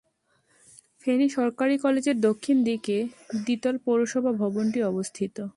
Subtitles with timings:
[1.03, 2.97] ফেনী সরকারি কলেজের দক্ষিণ দিকে
[3.37, 5.35] দ্বিতল পৌরসভা ভবনটি অবস্থিত।